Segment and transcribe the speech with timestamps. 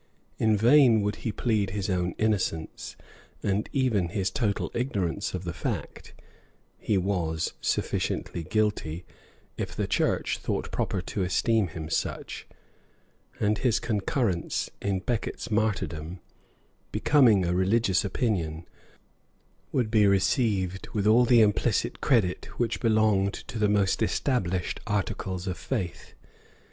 [0.39, 2.95] In vain would he plead his own innocence,
[3.43, 6.15] and even his total ignorance of the fact;
[6.79, 9.05] he was sufficiently guilty,
[9.57, 12.47] if the church thought proper to esteem him such;
[13.39, 16.19] and his concurrence in Becket's martyrdom,
[16.91, 18.67] becoming a religious opinion,
[19.71, 25.45] would be received with all the implicit credit which belonged to the most established articles
[25.45, 26.15] of faith.